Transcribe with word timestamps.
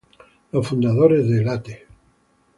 Los 0.51 0.67
fundadores 0.67 1.29
de 1.29 1.43
Late! 1.43 1.85